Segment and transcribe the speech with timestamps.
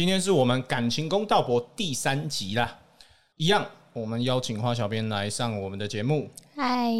[0.00, 2.78] 今天是我们感情公道博第三集啦，
[3.36, 6.30] 一样，我们邀请花小编来上我们的节目。
[6.56, 6.90] 嗨，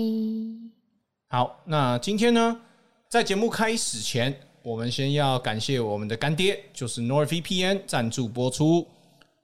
[1.30, 2.61] 好，那今天呢，
[3.09, 8.87] 在节目开始前，我们先要感谢我们的干爹，就是 NordVPN 赞助播出。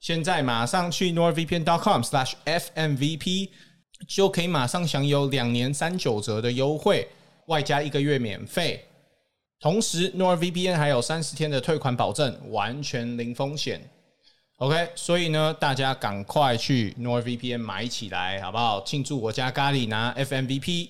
[0.01, 3.49] 现在马上去 NordVPN.com/slash/FMVP
[4.07, 7.09] 就可以马上享有两年三九折的优惠，
[7.47, 8.85] 外加一个月免费。
[9.61, 13.91] 同时，NordVPN 还有三十天的退款保证，完全零风险。
[14.59, 18.83] OK，所以呢，大家赶快去 NordVPN 买起来，好不好？
[18.85, 20.89] 庆祝我家咖喱拿 FMVP。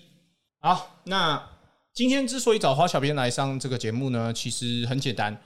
[0.60, 1.42] 好，那
[1.92, 5.36] 今天之所以找花小编来上这个节目呢，其实很简单，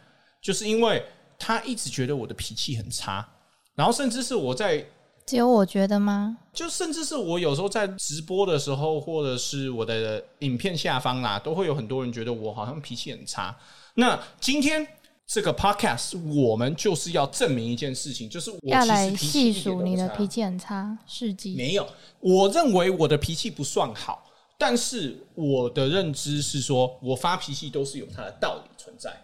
[0.43, 1.03] 就是因为
[1.39, 3.27] 他一直觉得我的脾气很差，
[3.75, 4.85] 然后甚至是我在
[5.31, 6.37] 只有我觉得吗？
[6.53, 13.57] 就甚至是我有时候在直播的时候，或者是我的影片下方啦，都会有很多人觉得我好像脾气很差。
[13.95, 14.85] 那今天
[15.29, 21.55] 这个 podcast 我们就是要证明一件事情，就是我要来细数你的脾气很差事迹。
[21.55, 21.87] 没有，
[22.19, 24.29] 我认为我的脾气不算好，
[24.59, 29.15] 但是我的认知是说，我发脾气都是有它的道理存在，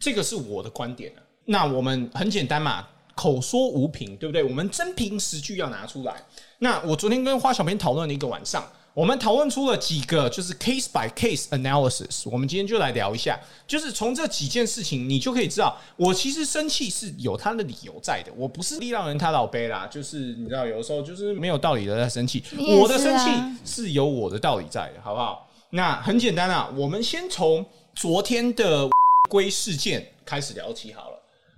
[0.00, 4.42] 这个是我的观点啊那我们很简单嘛，口说无凭，对不对？
[4.42, 6.14] 我们真凭实据要拿出来。
[6.58, 12.28] 那我昨天跟花小编讨论了一个晚上，我们讨论出了几个就是 case by case analysis。
[12.30, 18.32] 我们今天就来聊一下，就是从这几件事情，你就可以知道，我其实生气是有他的理由在的。
[18.36, 22.42] 我不是力让人他老杯啦，就是你知道，有的时候就是没有道理的在生气。
[22.80, 23.30] 我的生气
[23.64, 25.48] 是有我的道理在的，好不好？
[25.70, 28.88] 那很简单啊，我们先从昨天的
[29.28, 31.11] 龟事件开始聊起好了。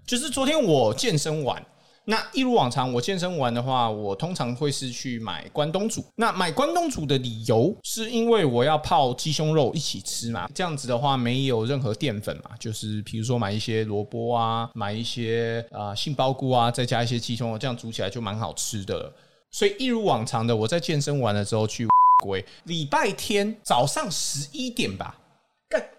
[0.06, 1.64] 就是昨天我健身完，
[2.04, 6.04] 那一如往常，我健身完的话，我通常会是去买关东煮。
[6.16, 19.12] 那买关东煮的理由是因为我要泡鸡胸肉一起吃嘛，这样子的话没有任何淀粉嘛，就是比如说买一些萝卜啊，买一些啊、杏鲍菇啊，再加一些鸡胸肉，这样煮起来就蛮好吃的了。
[19.50, 21.86] 所以一如往常的，我在健身完了之后去
[22.22, 25.16] 归，礼拜天早上十一点吧，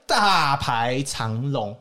[0.06, 1.75] 大排长龙。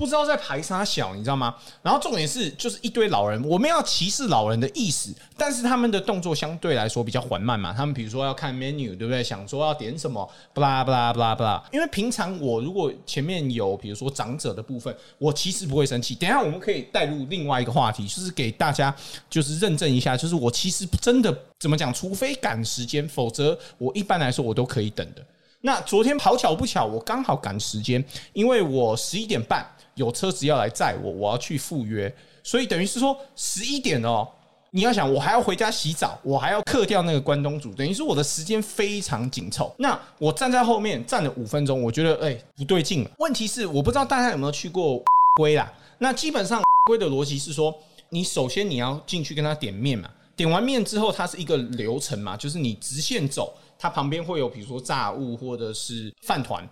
[0.00, 1.54] 不知道在排啥小，你知道吗？
[1.82, 7.74] 然后重点是，就是一堆老人，我们要歧视老人的意思，但是他们的动作相对来说比较缓慢嘛。
[7.74, 9.22] 他们比如说要看 menu，对不对？
[9.22, 11.62] 想说要点什么，不啦不啦不啦不啦。
[11.70, 16.14] 因为平常我如果前面有比如说长者的部分，我其实不会生气。
[16.14, 18.96] 等一下我们可以带入另外一个话题，就是给大家
[19.28, 25.22] 就是认证一下，就是我其实真的怎么讲，除非赶时间，否则我一般来说我都可以等的。
[25.62, 32.12] 那昨天好巧不巧，我刚好赶时间，因为我十一点半有车子要来载我，我要去赴约，
[32.42, 34.26] 所以等于是说十一点哦。
[34.72, 39.74] 你要想，我还要回家洗澡，我还要克掉那个关东煮，等于说我的时间非常紧凑。
[39.78, 43.10] 那我站在后面站了五分钟，我觉得哎、不对劲了。
[43.18, 45.02] 问题是我不知道大家有没有去过
[45.36, 45.70] 龟啦？
[45.98, 47.76] 那基本上 龟的逻辑是说，
[48.10, 56.64] 你首先你要进去跟他点面嘛，点完面之后，它是一个流程嘛，就是你直线走，它旁边会有比如说炸物或者是饭团，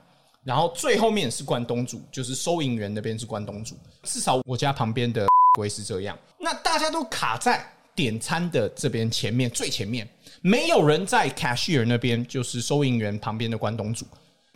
[0.48, 3.76] 然后最后面是关东煮，就是收银员那边是关东煮。
[4.04, 5.26] 至少我家旁边的
[5.58, 7.62] 会是这样，那大家都卡在
[7.94, 10.08] 点餐的这边前面最前面，
[10.40, 14.06] 没有人在 cashier 那边，就是收银员旁边的关东煮。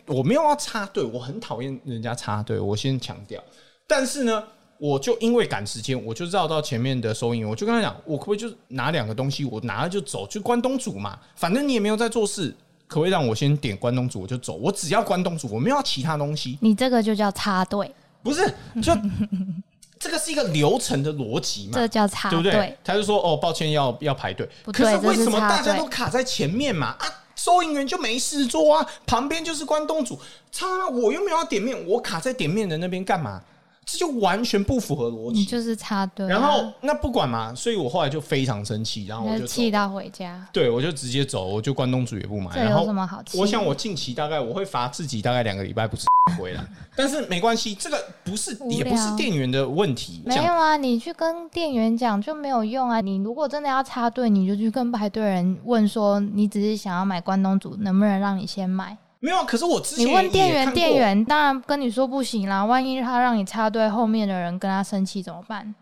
[0.07, 3.39] 我没有要插队，我很讨厌人家插队，我先强调。
[3.85, 4.43] 但是呢，
[4.79, 12.51] 我就因为赶时间，我就绕到前面的收银员，我就跟他讲，我可不可以就拿两个东西，我拿了就走，就关东煮嘛，反正你也没有在做事，
[12.93, 14.53] 可不可以让我先点关东煮我就走？
[14.53, 16.59] 我只要关东煮，我没有要其他东西。
[16.61, 18.45] 你这个就叫插队，不是，
[18.83, 18.95] 就
[19.97, 22.77] 这个是一个流程的逻辑嘛，这叫插对不对。？
[22.83, 24.47] 他就说哦，抱歉，要要排队。
[24.65, 26.95] 可是为什么大家都卡在前面嘛？
[26.99, 27.05] 啊，
[27.35, 30.19] 收银员就没事做啊，旁边就是关东煮，
[30.51, 33.41] 插我又没有要点面，我卡在点面的那边干嘛？
[33.85, 35.39] 这就完全不符合逻辑。
[35.39, 42.51] 你就是插队啊，然后那不管嘛，所以我后来就非常生气，然后我就气到回家，对我就直接走，我就关东煮也不买。
[42.53, 43.37] 这有然后什么好气？
[43.37, 46.05] 我想我近期大概我会罚自己大概两个礼拜不吃
[46.39, 46.63] 回来，
[46.95, 53.01] 但是没关系，这个不是也不是店员的问题，没有啊，你去跟店员讲就没有用啊。
[53.01, 58.97] 你如果真的要插队，你就去跟排队人问说，你只是想要买关东煮，能不能让你先买？
[59.23, 59.43] 没有啊。
[59.45, 62.65] 可是我之前你问店员，店员当然跟你说不行啦。
[62.65, 65.73] 万一他让你插队，后面的人跟他生气怎么办？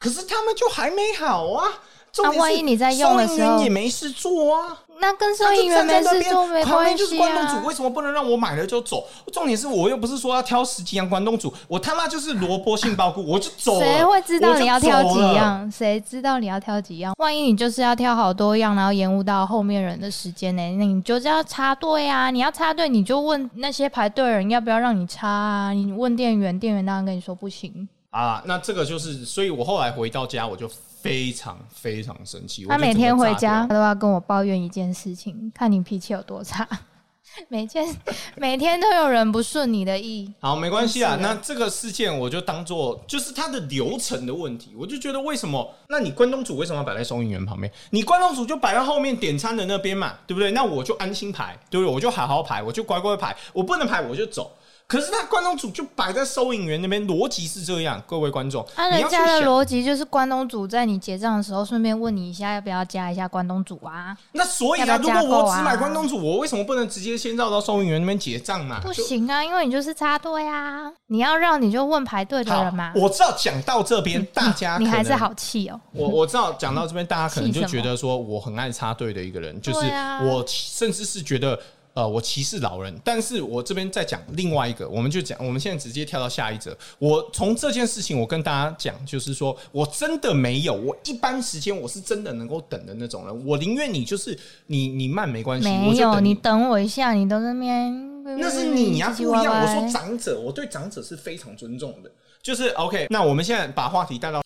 [0.00, 1.68] 可是他们就还没好啊。
[2.12, 4.78] 重那、万一你在用的收银员时候也，没事做啊。
[5.00, 7.74] 那跟收银员没事做没旁边关系就是关东煮，啊为。
[7.74, 9.04] 什么不能让我买了就走？
[9.32, 13.80] 重点是我又不是说要挑十几样关东煮，我他妈就是萝卜杏鲍菇，我就走了。
[13.80, 15.18] 谁会知道你要挑几？
[15.34, 15.72] 样？
[15.72, 17.14] 谁知道你要挑几样？
[17.16, 20.62] 万一你就是要挑好多样，然后延误到后面人的时间呢？
[20.76, 22.30] 那你就是要插队啊！
[22.30, 25.72] 你要插队，你就问那些排队人要不要让你插啊？
[25.72, 27.88] 你问店员，店员当然跟你说不行。
[28.10, 30.70] 啊，那这个就是，所以我后来回到家，我就
[31.02, 32.64] 非常非常生气。
[32.66, 36.66] 他每天回家都要跟我抱怨一件事情，看你脾气有多差。
[37.48, 37.86] 每天
[38.36, 41.16] 每天都有人不顺你的意，好，没关系啊。
[41.18, 45.74] 那这个事件我就当做就是它的流程的问题，我就觉得为什么？
[45.88, 47.72] 那你关东煮为什么要摆在收银员旁边？
[47.88, 50.50] 你关东煮就摆在后面点餐的那边嘛，对不对？
[50.50, 51.94] 那我就安心排，对不对？
[51.94, 54.54] 我就好好排，我就乖乖排，我不能排我就走。
[54.92, 64.14] 可是那关东煮就摆在收银员那边，逻辑是这样，各位观众，啊，人家的逻辑就是关东煮在你结账的时候顺便问你一下要不要加一下关东煮啊？
[64.32, 68.62] 那所以啊，要要啊如果我只买关东煮，我为什么不能直接先绕到收银员那边结账？
[68.66, 68.80] 嘛？
[68.82, 72.92] 不行啊，因为你就是插队啊，你要让你就问排队的好人嘛。
[72.94, 79.86] 我知道讲到这边，大家 你还是好气哦、我我知道讲到这边，大家可能就觉得说我很爱插队的一个人，就是
[80.22, 81.58] 我甚至是觉得
[81.94, 82.94] 呃我歧视老人。
[83.04, 86.76] 但是我这边再讲另外一个，我们就讲我们现在直接跳到下一则。
[86.98, 93.46] 我从这件事情，我跟大家讲，就是说我真的没有，我一般时间我是真的能够等的那种人。
[93.46, 98.12] 我宁愿你就是你你慢没关系，没有，等你等我一下，你都在那边。
[98.38, 99.60] 那是你呀、不一样。
[99.60, 102.10] 我说长者，我对长者是非常尊重的。
[102.40, 104.40] 就是 OK，那我们现在把话题带到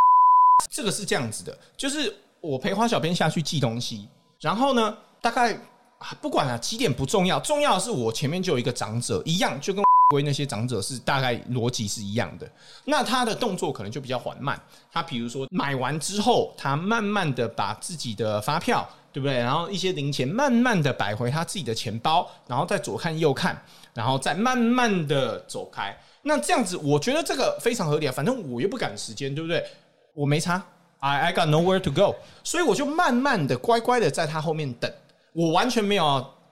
[0.70, 4.08] 这个是这样子的，就是我陪花小编下去寄东西，
[4.40, 5.60] 然后呢，大概啊
[6.20, 12.50] 不管啊几点不重要，重要的是我前面就有一个长者，一样就跟归那些长者是大概逻辑是一样的。
[12.84, 14.60] 那他的动作可能就比较缓慢，
[14.92, 18.88] 他比如说买完之后，他慢慢的把自己的发票。
[19.16, 19.38] 对不对？
[19.38, 23.58] 然后一些零钱慢慢的摆回他自己的钱包，然后再左看右看，
[23.94, 25.96] 然后再慢慢的走开。
[26.20, 28.12] 那这样子，我觉得这个非常合理啊。
[28.14, 29.64] 反正我又不赶时间，对不对？
[30.12, 30.62] 我没差
[30.98, 32.14] ，I I got nowhere to go，
[32.44, 34.92] 所以我就慢慢的、乖乖的在他后面等，
[35.36, 36.04] 我完全没有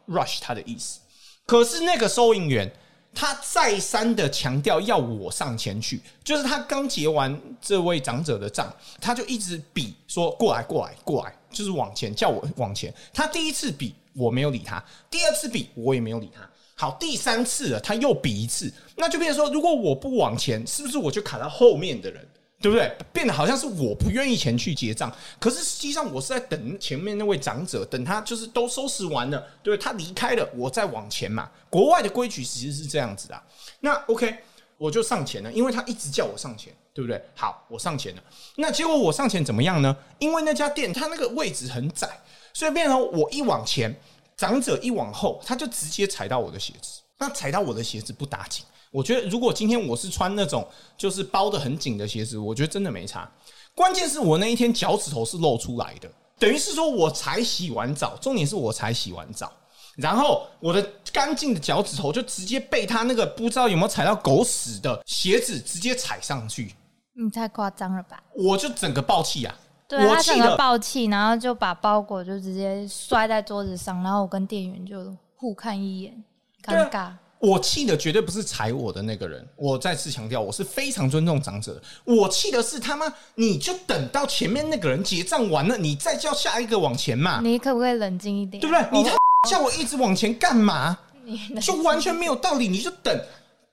[0.08, 1.00] rush 他的意思。
[1.46, 2.70] 可是那个收银员，
[3.14, 8.70] 他再三的强调要我上前去，就是他刚结完这位长者的账，
[9.00, 12.92] 他就一直比说过来过来过来，就是往前叫我往前。
[13.14, 16.46] 他第一次比我没有理他，第二次比我也没有理他。
[16.76, 22.28] 好，第三次了，他又比一次，那就变成说，如果我不往前，是不是我就卡到后面的人？
[22.64, 22.90] 对不对？
[23.12, 31.50] 变得好像是我不愿意前去结账，可是实际上我是在等前面那位长者，等他就是都收拾完了，对他离开了，我再往前嘛。
[31.68, 33.44] 国外的规矩其实是这样子啊、
[33.80, 34.34] 那 OK，
[34.78, 37.22] 我就上前了，因为他一直叫我上前，对不对？
[37.34, 38.22] 好，我上前了。
[38.56, 39.94] 那结果我上前怎么样呢？
[40.18, 42.08] 因为那家店它那个位置很窄，
[42.54, 43.94] 所以变成我一往前，
[44.38, 47.02] 长者一往后，他就直接踩到我的鞋子。
[47.18, 48.64] 那踩到我的鞋子不打紧，
[48.94, 50.64] 我觉得如果今天我是穿那种
[50.96, 53.28] 就是包的很紧的鞋子，我觉得真的没差。
[53.74, 56.08] 关键是我那一天脚趾头是露出来的，
[56.38, 59.50] 等于是说我才洗完澡，重点是我才洗完澡，
[59.96, 60.80] 然后我的
[61.12, 66.72] 干净的脚趾头就直接被他那个不知道有没有踩到狗屎的鞋子直接踩上去，
[67.14, 68.22] 你太夸张了吧？
[68.32, 69.58] 我就整个爆气啊！
[69.88, 76.24] 对啊他整个我气的爆气，然后就把包裹就直接摔在桌子上，然后我跟店员就互看一眼，
[76.62, 77.12] 对啊尴尬。
[77.44, 81.82] 我气的绝对不是踩我的那个人，我再次强调，我是非常尊重长者的。
[82.04, 88.60] 我气的是他妈，你就等到前面那个人结账完了，你再叫下一个往前嘛，你可不可以冷静一点？
[88.60, 88.98] 对不对？
[88.98, 89.14] 你他
[89.50, 90.98] 叫我一直往前干嘛？
[91.24, 93.18] 你就完全没有道理，你就等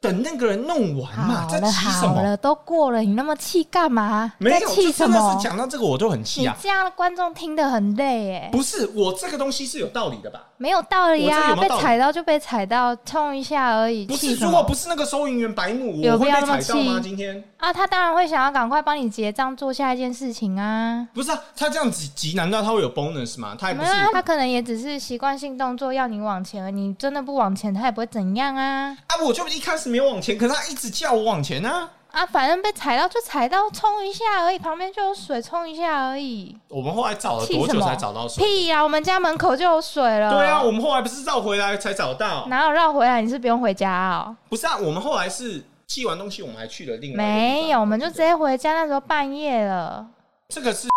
[0.02, 2.16] 等那个人弄完嘛，好了在急什么？
[2.16, 4.34] 好了，都过了，你那么气干嘛？
[4.40, 5.48] 没有，气什就真的么是？
[5.48, 6.56] 讲到这个我就很气啊！
[6.58, 10.42] 你这样观众听得很累哎，不是我这个东西是有道理的吧？
[10.58, 11.56] 没有道理啊！
[11.56, 14.74] 被踩到就被踩到，冲一下而已，不是，如果不？
[14.82, 17.00] 是那个收银员白目，我会要踩到吗？
[17.00, 21.08] 今天啊，他当然会想要赶快帮你结账，做下一件事情啊。
[21.14, 23.56] 不是啊，他这样子急，难道他会有 bonus 吗？
[23.60, 28.98] 他也不是没有啊，他可能也只是习惯性动作要你往前，你真的不往前，他也不会怎样啊。
[29.06, 31.90] 啊，我就一开始没有往前，可是他一直叫我往前啊。
[32.12, 36.58] 啊，反正被踩到就踩到，冲一下而已，旁边就有水，冲一下而已。
[36.68, 37.46] 我们后来找了？
[37.46, 38.44] 多久才找到水？
[38.44, 40.30] 屁呀、我们家门口就有水了。
[40.32, 42.46] 对啊，我们后来不是绕回来才找到？
[42.48, 43.22] 哪有绕回来？
[43.22, 44.36] 你是不用回家哦？
[44.50, 48.74] 不是啊，我们后来是寄完东西，我们还去了另外没有，我们就直接回家。
[48.74, 50.06] 那时候半夜了。
[50.50, 50.90] 这个是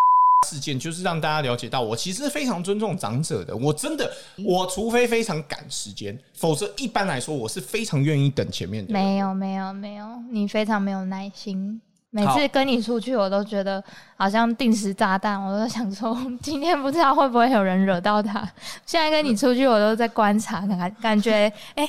[0.45, 3.57] 事件，就是让大家了解到，我其实非常尊重长者的。
[3.57, 4.13] 我真的，
[4.45, 8.93] 我除非非常赶时间，否则一般来说，我是非常愿意等前面的。
[8.93, 11.81] 没有，没有，没有，你非常没有耐心。
[12.11, 13.83] 每次跟你出去，我都觉得
[14.17, 18.41] 好像定时炸弹，我都想说今天不知道会不会有人惹到他。
[18.87, 21.89] 现在跟你出去，我都在观察，感感觉 哎、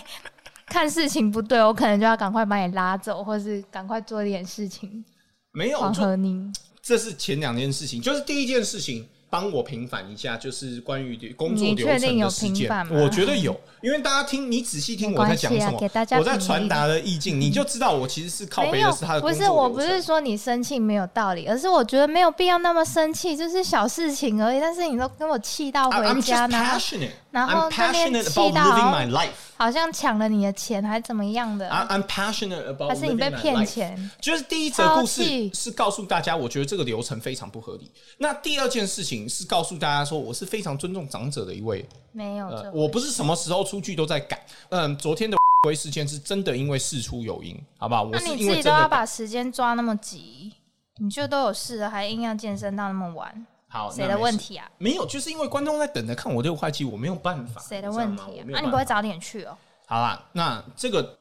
[0.66, 5.06] 看事情不对，我可能就要赶快把你拉走，或是赶快做一点事情
[5.52, 6.52] 没有，和你。
[6.86, 12.86] 这是前两件事情，就是第一件事情，帮我平反一下，就是关于工作你流程确定有的事件平反？
[12.86, 15.80] 吗我觉得有，因为大家听你仔细听我在讲什么，
[16.20, 19.50] 我在传达的意境，你就知道我其实是靠，背的是他的不是。
[19.50, 24.60] 我不是说你生气没有道理，而是我觉得没有必要那么生气，就是小事情而已。
[24.60, 27.10] 但是你都跟我气到回家 passionate.
[27.36, 29.30] 然后 I'm 那边 passionate 气 about 到 living 好 my 像 life.
[29.58, 33.66] 好像抢了你的钱，还怎么样的，I- I'm passionate about 还是你 living 被 my 骗 life.
[33.66, 34.12] 钱？
[34.22, 37.92] 就是第一则故事气是告诉大家，我觉得这个流程非常不合理。
[38.18, 41.86] 那第二件事情是告诉大家说，我是非常尊重长者的一位。
[42.14, 44.40] 没有这呃，回我不是什么时候出去都在赶。
[44.70, 48.04] 嗯，昨天的归事件是真的因为事出有因，好不好？
[48.04, 48.88] 我那是你自己都要。
[48.88, 50.54] 把时间抓那么急，
[51.00, 53.46] 你就都有事了，还硬要健身到那么晚，
[53.76, 54.18] 好，谁的？
[54.18, 54.72] 问题啊？
[54.78, 57.62] 没有，就是因为观众在等着看我六块肌，我没有办法。
[57.62, 58.46] 谁的问题啊？
[58.48, 59.58] 那、你不会早点去哦？
[59.86, 61.20] 好啦，那这个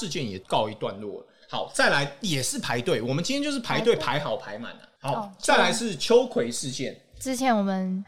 [0.00, 1.26] 事件也告一段落了。
[1.48, 4.80] 好，再来也是排队，我们今天就是排队排排好排满了。
[5.00, 8.04] 好哦，再来是秋葵事件，之前我们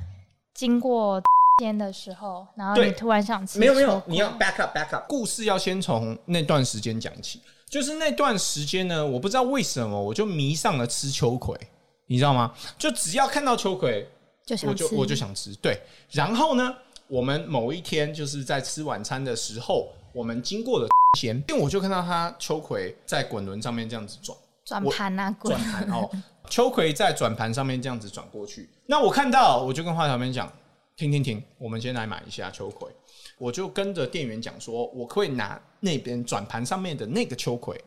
[0.55, 1.23] 经过
[1.59, 7.41] 天的时候，然后你突然想吃，没有没有，你要 back up back up，故事要先从那段时间讲起。
[7.71, 11.57] 就是那段时间呢，我不知道为什么我就迷上了吃秋葵，
[12.07, 12.53] 你知道吗？
[12.79, 14.09] 就只要看到秋葵，
[14.45, 15.55] 就想吃，我就我就想吃。
[15.57, 15.81] 对，
[16.11, 16.75] 然后呢，
[17.07, 24.37] 我们某一天就是在吃晚餐的时候，我们经过了 前，因为我就看到他秋葵在滚轮上面这样子转。
[24.65, 25.71] 转盘啊，滚转！
[25.71, 26.11] 盘哦，
[26.49, 28.69] 秋葵在转盘上面这样子转过去。
[28.87, 30.51] 那我看到，我就跟花小编讲：
[30.97, 32.91] 停停停，我们先来买一下秋葵。
[33.37, 37.79] 我就跟着店员讲说，我可以拿那边转盘上面的那个秋葵，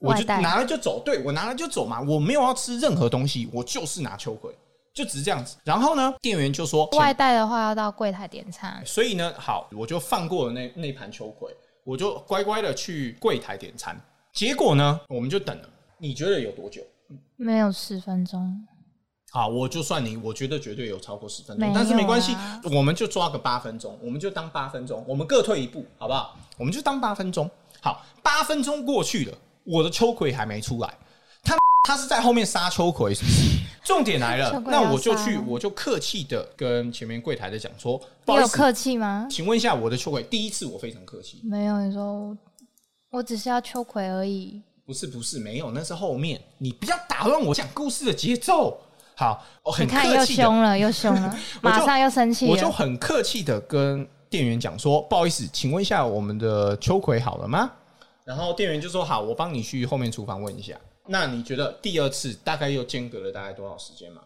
[0.00, 1.02] 我就拿了就走。
[1.04, 4.54] 对我拿了就走嘛，我没有要吃任何东西，我就是拿秋葵，
[4.92, 5.56] 就只是这样子。
[5.64, 13.98] 然后呢，店员就说外带的话要到柜台点餐，所以呢，好，我就放过了那那盘秋葵，我就乖乖的去柜台点餐。
[14.32, 15.68] 结果呢，我们就等了。
[15.98, 16.82] 你觉得有多久？
[17.36, 18.66] 没有十分钟，
[19.30, 26.36] 好，我就算你，我觉得绝对有超过十分钟，但是没关系啊，我们就抓个八分钟，我们就当八分钟，我们各退一步，好不好？
[26.58, 27.50] 我们就当八分钟。
[27.80, 30.94] 好，八分钟过去了，我的秋葵还没出来，
[31.42, 33.56] 他他是在后面杀秋葵，是不是？
[33.84, 39.28] 重点来了 那我就去，我就客气的跟前面柜台的讲说，不你好意思，有客气吗？
[39.30, 42.36] 请问一下我的秋葵，第一次我非常客气，没有，你说
[43.10, 44.60] 我只是要秋葵而已。
[44.84, 48.78] 不是不是没有，那是后面，你不要打乱我讲故事的节奏。
[49.16, 52.70] 好，我看又客气的凶了，又凶了， 马上又生气我就。
[52.70, 57.70] 很客气的跟店员讲说：“不好意思，请问一下我们的秋葵好了吗？”
[58.26, 60.74] 然后店员就说：“好，我帮你去后面厨房问一下。”
[61.08, 64.20] 那你觉得第二次大概又间隔了大概多少时间吗？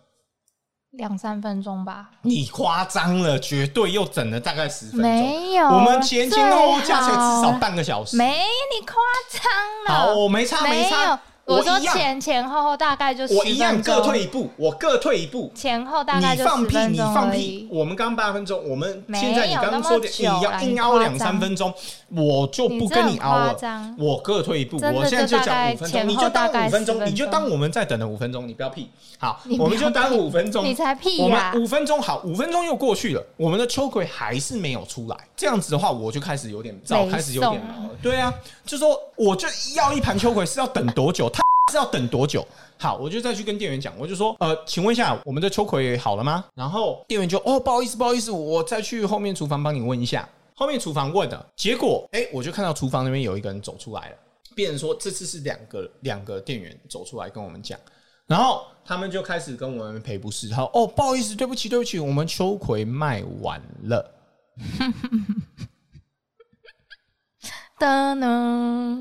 [0.93, 5.03] 两三分钟吧，你夸张了，绝对又整了大概十分钟。
[5.03, 5.65] 没有。
[5.67, 8.17] 我们前前后后加起来至少半个小时。
[8.17, 8.39] 没，
[8.75, 8.97] 你夸
[9.31, 10.17] 张好，了。
[10.17, 15.51] 我没差没差，，我说前前后后大概就我一样各退一步，我各退一步。
[15.55, 17.69] 前后大概就十你放屁，你放屁！。
[17.71, 21.73] 我们刚八分钟，我们现在你刚刚说的，你要硬凹两三分钟，
[22.09, 23.57] 我就不跟你凹了。
[23.99, 28.89] 我各退一步，我现在就讲五分钟，你就当后大概10五分钟，你就当我们在等了五分钟，你不要屁。
[29.19, 35.17] 好我们就当五分钟，你才屁我呀们五分钟好，五分钟又过去了，我们的秋葵还是没有出来。
[35.37, 37.91] 这样子的话，我就开始有点早，开始有点毛了。
[38.01, 38.33] 对啊，
[38.65, 41.31] 就说我就要一盘秋葵是要等多久？
[41.71, 42.47] 是要等多久？
[42.79, 46.45] 好，我就再去跟店员讲，我就说，呃，请问一下，我们的秋葵好了吗？
[46.55, 50.29] 然后店员就，哦，不好意思，不好意思，我再去后面厨房帮你问一下。
[50.55, 54.17] 后面厨房问了，结果，哎、我就看到厨房那边有一个人走出来了。
[54.55, 57.79] 变成说这次是两个两个店员走出来跟我们讲，
[58.27, 64.11] 然后他们就开始跟我们赔不是，他说哦不好意思，对不起对不起，我们秋葵卖完了。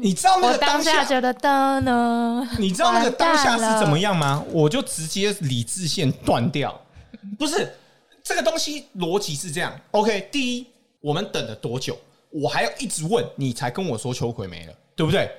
[0.01, 2.50] 你知道那个当下，觉得的呢？
[2.57, 4.43] 你知道那个当下是怎么样吗？
[4.51, 6.79] 我就直接理智线断掉。
[7.38, 7.71] 不是
[8.24, 10.67] 这个东西逻辑是这样，OK，第一，
[11.01, 11.98] 我们等了多久？
[12.31, 15.29] 我还要一直问你才跟我说秋葵没了，对不对？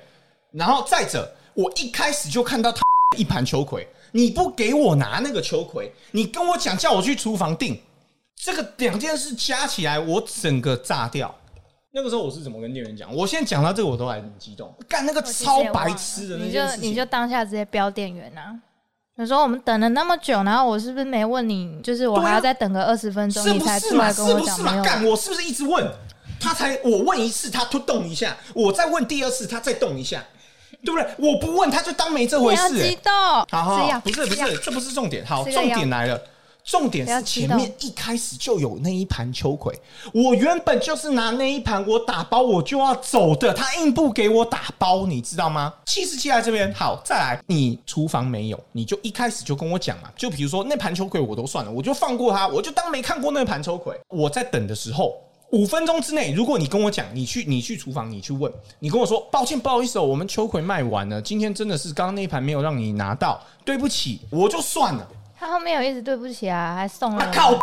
[0.51, 2.81] 然后再者，我一开始就看到他
[3.17, 7.81] 一盘秋葵，你不给我拿那个秋葵，你跟我讲叫我去厨房订，
[8.35, 11.33] 这个两件事加起来，我整个炸掉。
[11.93, 13.13] 那个时候我是怎么跟店员讲？
[13.13, 14.73] 我现在讲到这个，我都还很激动。
[14.87, 18.55] 干那个超白痴的那你件事情，就你就当下直接标店员啊。
[19.15, 21.79] 你说我们等了那么久，然后我是不是没问你？
[21.83, 23.79] 就是我对啊还要再等个二十分钟，是你不是嘛？
[23.79, 24.83] 才出来是跟我讲没有不是嘛？？
[24.83, 25.85] 干，我是不是一直问
[26.39, 30.23] 他才我问一次，他突动一下，我再问第二次，他再动一下，
[30.83, 31.07] 对不对？
[31.17, 32.95] 我不问他就当没这回事、不要激欸。
[33.03, 33.13] 动，
[33.51, 35.23] 好好不是不是，这不是重点。
[35.25, 36.19] 好，重点来了，
[36.63, 39.73] 重点是前面一开始就有那一盘秋葵，
[40.13, 45.73] 我原本就是拿那一盘我打包我就要走的，他硬不给我打包，你知道吗？
[45.85, 53.99] 七十七来这边好，再来，你厨房没有，你就一开始就跟我讲嘛，就比如说那盘秋葵我都算了，我就放过他，我就当没看过那盘秋葵。
[54.07, 55.15] 我在等的时候，
[55.51, 65.07] 五分钟之内，如果你跟我讲，你去你去厨房，你去问，你跟我说抱歉不好意思哦，我们秋葵卖完了，今天真的是刚刚那一盘没有让你拿到，对不起，我就算了。
[65.41, 67.31] 他后面有一直对不起啊，还送了。
[67.33, 67.57] 靠，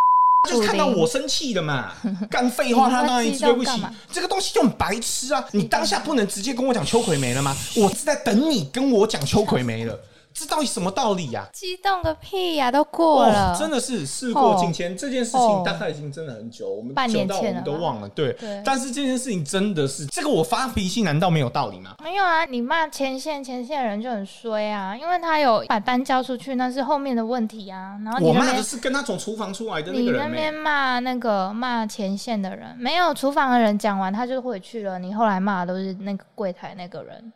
[0.50, 1.92] 就是看到我生气的嘛，
[2.28, 3.70] 干废话，他当然一直对不起。
[4.10, 5.44] 这个东西就很白痴啊！
[5.52, 7.56] 你当下不能直接跟我讲秋葵没了吗？
[7.76, 9.96] 我是在等你跟我讲秋葵没了。
[10.38, 11.48] 这到底什么道理呀？
[11.52, 12.70] 激动个屁呀！
[12.70, 14.96] 都过了，真的是事过境迁。
[14.96, 18.08] 这件事情大概已经真的很久，我们半年前我们都忘了。
[18.10, 21.96] 对，但是这件事情真的是这个，我发脾气难道没有道理吗？
[22.04, 27.98] 没有啊，你骂前线前线人就很衰啊，因为他有把单交出去，那是后面的问题啊。
[28.04, 30.14] 然后我骂的是跟他从厨房出来的那个人。
[30.14, 34.98] 你那边骂那个骂前线的人，没有厨房的人讲完他就回去了。
[34.98, 37.32] 你后来骂的都是那个柜台那个人，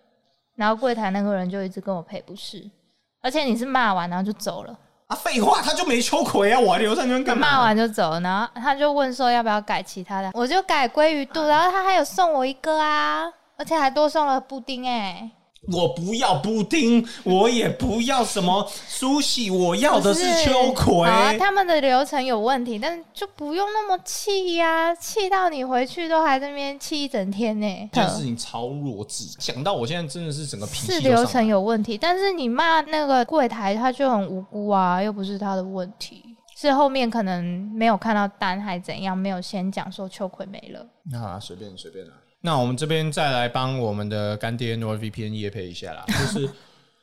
[0.55, 2.65] 然后柜台那个人就一直跟我赔不是。
[3.23, 5.17] 而且你是骂完然后就走了啊？
[5.17, 6.59] 废话，他就没秋葵啊！
[6.59, 7.49] 我还留在那边干嘛？
[7.49, 15.31] 骂完就走，然后他就问说要不要改其他的，我就改鲑鱼肚，然后他还有送我一个啊，而且还多送了布丁哎。
[15.71, 21.09] 我不要布丁，我也不要什么苏西，我要的是秋葵。
[21.38, 27.90] 他们的流程有问题，但就不用那么气呀，气到你回去都还在那边气一整天呢。
[27.92, 30.92] 这件事情超弱智，讲到我现在真的是整个脾气。
[30.95, 36.25] 是流程有问题，但是你骂那个柜台，他就很无辜啊，又不是他的问题，
[36.57, 40.85] 是后面可能没有看到单还怎样，没有先讲说秋葵没了。
[41.04, 42.14] 那随便随便啦。
[42.45, 46.51] 那我们这边再来帮我们的干爹 NordVPN 夜配一下啦， 就是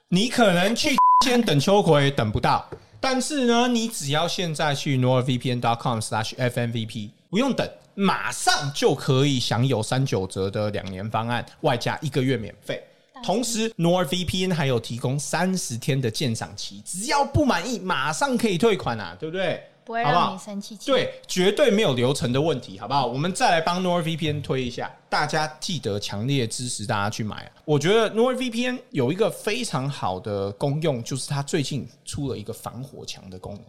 [0.09, 2.69] 你可能去先等秋葵等不到，
[2.99, 7.65] 但是呢，你只要现在去 NordVPN.com/slash/FMVP，不用等，
[7.95, 12.83] 马上就可以享有三九折的两年方案，外加一个月免费。
[13.23, 19.61] 同时，NordVPN 还有提供三十天的鉴赏期，只要不满意，马上可以退款啊，对不对？
[19.89, 23.07] 不会让你生气，对，绝对没有流程的问题，好不好？
[23.07, 27.51] 我们再来帮 NordVPN 推一下，大家记得强烈支持大家去买啊。
[27.65, 33.63] 我觉得 NordVPN 有一个非常好的功用，就是它最近出了一个防火墙的功能，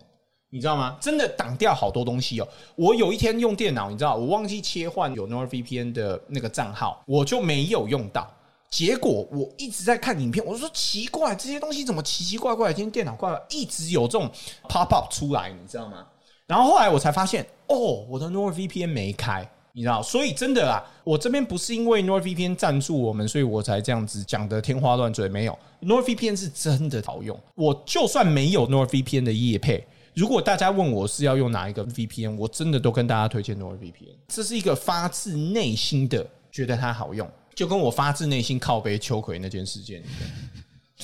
[0.50, 0.98] 你知道吗？
[1.00, 2.46] 真的挡掉好多东西哦。
[2.76, 8.30] 我有一天用电脑，你知道，我忘记切换有 NordVPN 的那个账号，我就没有用到。
[8.68, 12.72] 结果我一直在看影片，我说奇怪，这些东西怎么奇奇怪怪？
[12.72, 14.30] 今天电脑怪怪，一直有这种
[14.68, 16.06] pop up 出来，你知道吗？
[16.50, 25.28] 然后后来我才发现，哦，我的 NordVPN 没开，你知道，所以真的啊，我这边不是因为 NordVPN 赞助我们，所以我才这样子讲的天花乱坠。
[25.28, 27.38] 没有，NordVPN 是真的好用。
[27.54, 34.16] 我就算没有 NordVPN 的业配，如果大家问我是要用哪一个 VPN，我真的都跟大家推荐 NordVPN。
[34.26, 37.30] 这是一个发自内心的觉得它好用。
[37.54, 40.12] 就跟我发自内心靠背秋葵那件事件一样，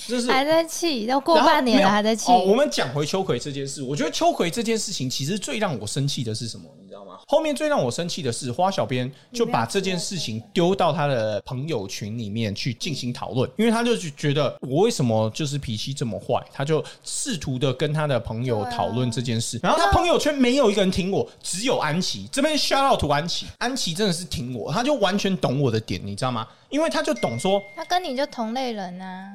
[0.07, 2.31] 就是还在气，要过半年了还在气。
[2.31, 6.65] 我们讲回秋葵这件事，我觉得秋葵这件事情其实最让我生气的是什么？
[6.81, 7.19] 你知道吗？
[7.27, 26.47] 后面最让我生气的是花小编就把这件事情丢到他的朋友群里面去进行讨论，因为他就觉得我为什么就是脾气这么坏，他就试图的跟他的朋友讨论这件事，然后他朋友圈没有一个人听我，只有安琪这边 shout out to 安琪，安琪真的是听我，他就完全懂我的点，你知道吗？
[26.69, 29.33] 因为他就懂说，他跟你就同类人啊，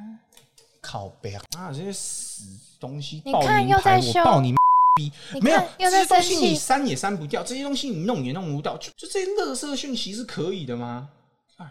[0.81, 2.43] 靠背啊，这些死
[2.79, 4.55] 东西，你看又在修，爆你。
[4.93, 5.09] 逼
[5.41, 11.07] 没有这些东西你删也删不掉，这些东西你弄也弄不到，就就这些垃圾讯息是可以的吗？
[11.55, 11.65] 哎，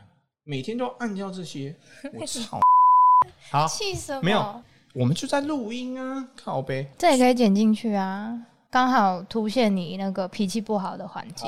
[0.45, 1.77] 每天都要按掉这些，
[2.19, 2.59] 我操！
[3.53, 4.23] 好，气什么？
[4.23, 4.63] 没有，
[4.95, 6.91] 我们就在录音啊，靠背。
[6.97, 11.47] 这也可以剪进去啊，刚好凸显你那个脾气不好的环节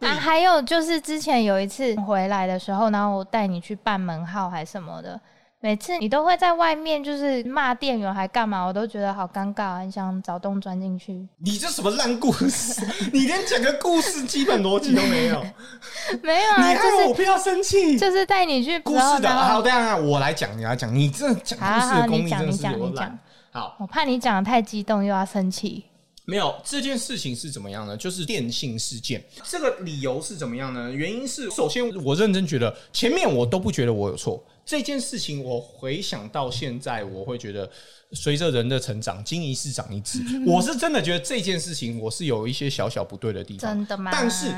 [0.00, 0.14] 啊。
[0.14, 5.20] 还有就是之前有一次回来的时候，然后我带你去办门号还什么的。
[5.64, 11.12] 每次你都会在外面就是骂店员还干嘛，我都觉得好尴尬，很想找洞钻进去。
[11.38, 12.84] 你这什么烂故事？
[13.14, 15.40] 你连讲个故事基本逻辑都没有。
[16.20, 17.96] 没有啊，你害我不要生气。
[17.96, 19.28] 就是带你去故事的。
[19.28, 20.92] 好，等下我来讲，你来讲。
[20.92, 23.16] 你这讲故事的功力真的是有烂。
[23.52, 25.84] 好，我怕你讲的太激动又要生气。
[26.24, 27.96] 没有这件事情是怎么样呢？
[27.96, 30.90] 就是电信事件，这个理由是怎么样呢？
[30.92, 34.42] 原因是首先我认真觉得前面我都不觉得我有错。
[34.64, 37.68] 这件事情我回想到现在，我会觉得
[38.12, 40.20] 随着人的成长，经一事长一智。
[40.46, 43.74] 我是真的觉得这件事情我是有一些小小不对的地方。
[43.74, 44.12] 真的吗？
[44.12, 44.54] 但是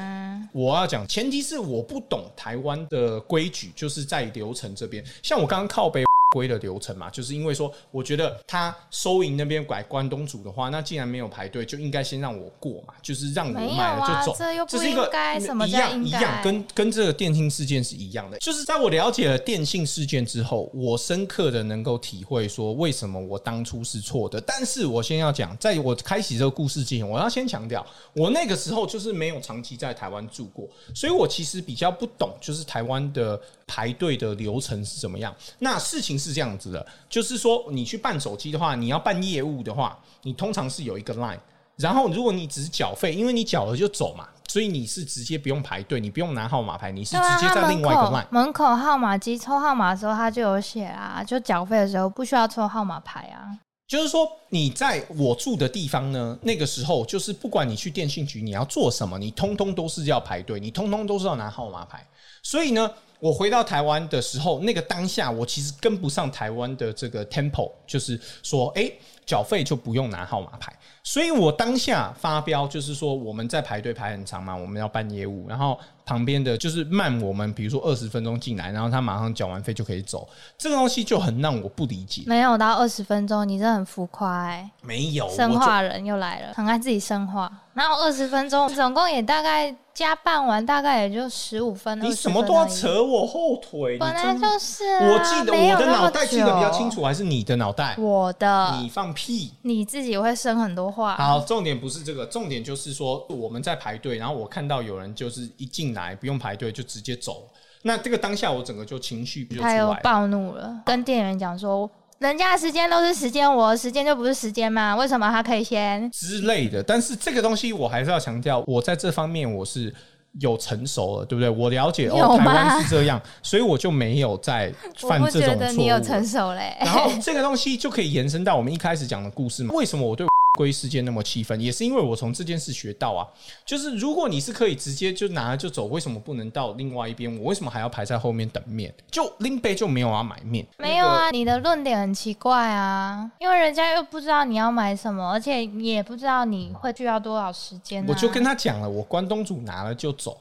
[0.52, 5.02] 我要讲，前提是我不懂台湾的规矩，就是在流程这边。
[5.22, 18.36] 像我刚刚靠背规的流程嘛，就是因为说，我觉得他收银那边拐关东煮的话，那既然没有排队，就应该先让我过嘛，就是让我买了啊就走，这又不是一个应该什么一样一样，跟跟这个电信事件是一样的。
[18.38, 24.40] 就是在我了解了电信事件之后，我深刻的能够体会说，为什么我当初是错的。
[24.40, 35.34] 但是我先要讲，在我开启这个故事之前，我要先强调，我那个时候就是没有长期在台湾住过，所以我其实比较不懂，就是台湾的排队的流程是怎么样。
[35.58, 41.38] 那事情是这样子的，就是说你去办手机的话，你要办业务的话，你通常是有一个 line，
[41.76, 48.26] 然后如果你只是缴费，因为你缴了就走嘛，所以你是直接不用排队，你不用拿号码牌，你是直接在另外一个 line。
[48.30, 53.58] 门口号码机抽号码的时候，他就有写啊，就缴费的时候不需要抽号码牌啊。
[53.86, 62.04] 就是说，你在我住的地方呢，那个时候就是不管你去电信局，你要做什么，你通通都是要排队，你通通都是要拿号码牌。
[62.42, 68.90] 所以呢，我回到台湾的时候，那个当下我其实跟不上台湾的这个 tempo，就是说，哎、
[69.24, 70.72] 缴费就不用拿号码牌。
[71.02, 82.22] 所以我当下发飙，就是说我们在排队排很长嘛，我们要办业务，然后旁边的就是慢我们，比如说二十分钟进来，然后他马上缴完费就可以走，这个东西就很让我不理解。
[82.26, 87.50] 没有到二十分钟，你真的很浮夸哎、没有，生化人又来了，很爱自己生化。
[87.74, 91.98] 然后二十分钟，总共也大概加办完，大概也就十五分。
[92.00, 95.00] 20你什么都要扯我后腿，本来就是、啊。
[95.02, 96.88] 我记得我的脑袋记得比较清。
[96.88, 97.96] 楚，还是你的脑袋？
[97.98, 99.52] 我的，你放屁！
[99.62, 101.16] 你自己会生很多话。
[101.16, 107.48] 好，重点不是这个，重点就是说我们在排队，然后我看到有人就是一进来不用排队就直接走，
[107.82, 109.98] 那这个当下我整个就情绪就出他又来。
[110.00, 114.96] 暴怒了，跟店员讲说：“人家的时间都是时间，我的时间就不是时间吗？
[114.96, 119.92] 为什么他可以先之类的，但是这个东西我还是要强调，我在这方面我是
[120.40, 121.50] 有成熟了，对不对？
[121.50, 126.76] 我了解哦，台吗湾是这样，所以我就没有再？”犯这种觉得你有错误成熟嘞。
[126.80, 129.74] 然后这个东西就可以延伸到我们一开始讲的故事嘛？
[129.74, 131.60] 为什么我对龟事件那么气愤？
[131.60, 133.26] 也是因为我从这件事学到啊，
[133.64, 137.36] 就是如果你是可以直接就拿了就走，为什么不能到另外一边？
[137.38, 138.94] 我为什么还要排在后面等面？
[139.10, 140.66] 就拎杯就没有要买面？
[140.78, 148.06] 没有啊，你的论点很奇怪啊，因为人家又不知道你要买什么，而且你也不知道你会需要多少时间、啊。
[148.08, 150.38] 我就跟他讲了，我关东煮拿了就走，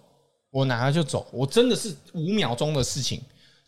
[0.51, 3.19] 我拿了就走，我真的是五秒钟的事情，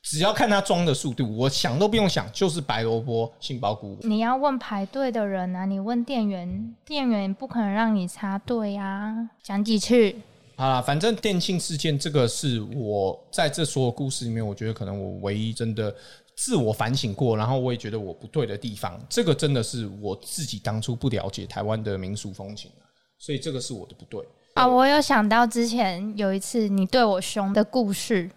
[0.05, 3.97] 只要看他装的速度，我想都不用想，就是白萝卜杏鲍菇。
[4.03, 9.27] 你要问排队的人啊，你问店员，店员不可能让你插队啊。
[9.41, 10.13] 讲几次？
[10.57, 15.93] 好啦，反正电信事件这个是我在这所有故事里面，我觉得可能我唯一真的
[16.35, 22.85] 自我反省过，然后我也觉得我不对的地方，这个真的是我自己当初不了解台湾的民俗风情啊
[23.17, 24.23] 所以这个是我的不对。
[24.53, 28.29] 啊，我有想到之前有一次你对我凶的故事，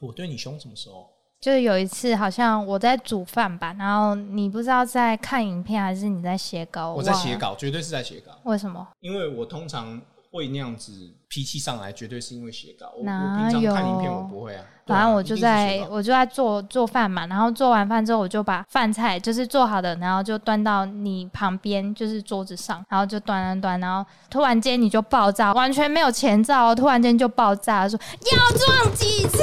[0.00, 1.09] 我对你凶什么时候？
[1.40, 8.86] 就是有一次好像我在煮饭吧，然后你不知道在看影片还是你在写稿，我在写，稿，绝对是在写稿，为什么？
[9.00, 9.98] 因为我通常
[10.30, 10.92] 会那样子
[11.28, 12.92] 脾气上来，绝对是因为写稿。
[12.94, 27.98] 我平常看影片我不会啊，反正我就在我就在做做饭嘛，然后做完饭之后，我就把饭菜就是做好的，然后就端到你旁边，就是桌子上，然后就端端端，然后突然间你就爆炸，完全没有前兆哦，突然间就爆炸，说
[28.30, 29.38] 要撞几次，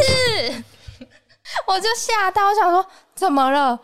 [1.65, 3.79] 我就吓到，我想说怎么了？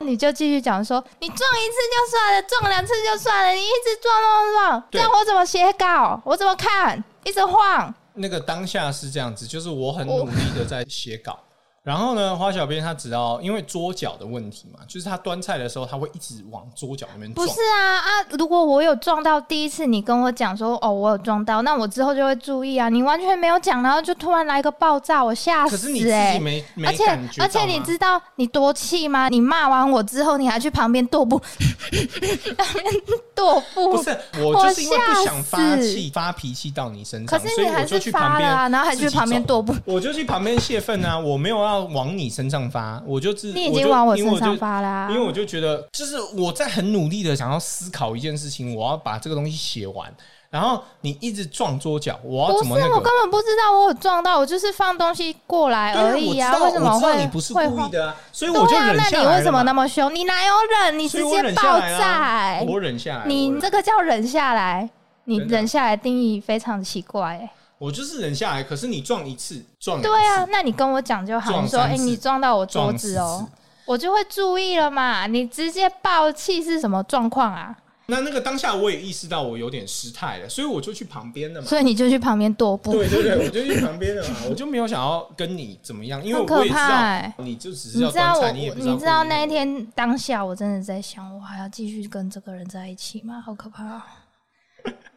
[0.00, 6.20] 你就继续讲说，你撞一次就算了，撞两次就算了，你一直撞撞撞，这样我怎么写稿？
[6.24, 7.02] 我怎么看？
[7.24, 7.94] 一直晃。
[8.14, 11.38] 那个当下是这样子，就是我很努力的在写稿。
[11.84, 17.44] 然后呢，花小编他只要因为桌角的问题嘛，就是他端菜的时候，他会一直往桌角那边撞。
[17.44, 18.08] 不是啊啊！
[18.38, 22.88] 如果我有撞到第一次，你跟我讲说哦，我有撞到，那我之后就会注意啊。
[22.88, 29.28] 你完全没有讲，然后就突然来一个爆炸，我吓死可是你自己没没而且感觉而且你知道你多气吗？
[29.28, 32.94] 你骂完我之后，你还去旁边跺步，旁边
[33.34, 33.96] 跺步。
[33.96, 39.74] 不是我我就是因为不想发气发脾气到你身上，可是你还是去旁边发了啊，然后还去旁边走跺步。
[39.84, 41.18] 我就去旁边泄愤啊！
[41.18, 50.12] 我没有要往你身上发，我就自你已经往我身上发啦、因为我就觉得，就是我在很努力的想要思考一件事情，我要把这个东西写完。
[50.50, 52.94] 然后你一直撞桌角，我要怎么那个？
[52.96, 56.54] 我根本不知道我有撞到，我就是放东西过来而已啊。
[56.58, 60.14] 为什么会你不是故意的啊，所以我就那你为什么那么凶？
[60.14, 60.52] 你哪有
[60.84, 60.98] 忍？
[60.98, 62.62] 你直接爆炸！
[62.68, 64.90] 我忍下来，你这个叫忍下来，
[65.24, 67.50] 你忍下来定义非常奇怪、欸。
[67.82, 68.62] 我就是忍下来。
[68.62, 73.52] 可是你撞一次，撞两对啊，，那你跟我讲就好，你说，哎、你撞到我桌子哦、次
[73.84, 75.26] 我就会注意了嘛。
[75.26, 77.76] 你直接爆气是什么状况啊？
[78.06, 81.66] 那那个当下我也意识到我有点失态了，所以我就去旁边了嘛。
[81.66, 82.92] 所以你就去旁边踱步。
[82.92, 93.40] 对对对，我就去旁边了嘛， 我就没有想要跟你怎么样，因为我也知道怕欸你就只是你知道我你也，不你知道那一天当下，我真的在想，我还要继续跟这个人在一起吗？
[93.44, 94.02] 好可怕、哦！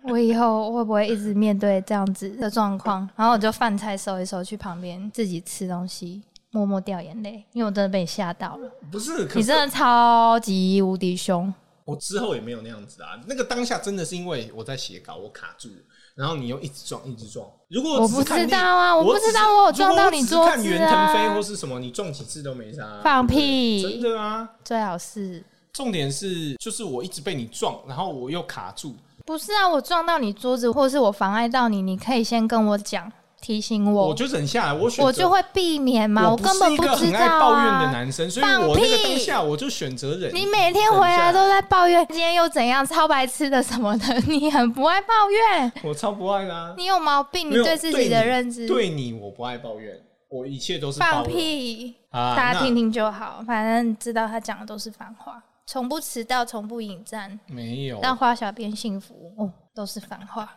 [0.07, 3.07] 我以后会不会一直面对这样子的状况？
[3.15, 8.69] 然后我就饭菜收一收，去旁边自己吃东西，默默掉眼泪，因为我真的被你吓到了。
[8.91, 11.53] 不是，你真的超级无敌凶，
[11.85, 13.19] 我之后也没有那样子啊。
[13.27, 15.75] 那个当下真的是因为我在写稿，我卡住了，
[16.15, 17.47] 然后你又一直撞，一直撞。
[17.69, 23.01] 如果我不知道啊我不知道我有撞到你桌子袁腾飞啊或是什么，你撞几次都没啥。
[23.03, 24.11] 放屁真！
[24.11, 24.49] 的啊。
[24.63, 28.95] 最好是重点是，就是我一直被你撞，然后我又卡住。
[29.25, 29.67] 不是啊？
[29.67, 33.11] 我撞到你桌子，或是我妨碍到你，你可以先跟我讲，
[33.41, 36.29] 提醒我，我就忍下来，我选我就会避免嘛。
[36.29, 37.91] 我根本知道抱怨的啊。
[37.91, 40.33] 男生，所以放我那个屁当下我就选择忍。
[40.33, 46.73] 你每天回来都在抱怨，今天又怎样，超白痴的什么的，你很不爱抱怨，我超不爱啦、啊。
[46.77, 48.67] 你有毛病，你对自己的认知。
[48.67, 52.35] 对你我不爱抱怨，我一切都是放屁，啊！
[52.35, 60.53] 大家听听就好，反正知道他讲的都是反话，从不迟到，从不引战，没有让花小编幸福哦，都是反话，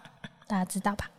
[0.46, 1.10] 大家知道吧？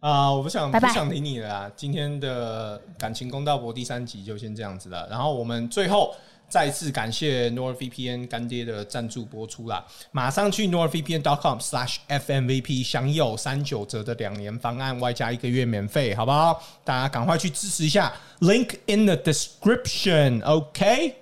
[0.00, 1.70] 啊、我不想拜拜不想理你了啦。
[1.76, 5.06] 今天的感情公道博第三集就先这样子了。
[5.08, 6.14] 然后我们最后
[6.48, 9.84] 再次感谢 NordVPN 干爹的赞助播出啦。
[10.10, 16.60] 马上去 NordVPN.com/slash/fmvp 享有三九折的两年方案，外加一个月免费，好不好？
[16.84, 21.14] 大家赶快去支持一下，Link in the description，OK？、